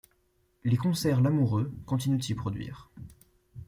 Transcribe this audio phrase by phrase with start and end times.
[0.63, 2.89] Les concerts Lamoureux continuent de s’y produire.